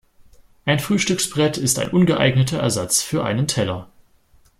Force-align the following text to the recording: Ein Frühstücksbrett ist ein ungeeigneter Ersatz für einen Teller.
Ein 0.65 0.79
Frühstücksbrett 0.79 1.59
ist 1.59 1.77
ein 1.77 1.91
ungeeigneter 1.91 2.57
Ersatz 2.59 3.03
für 3.03 3.23
einen 3.23 3.45
Teller. 3.47 3.91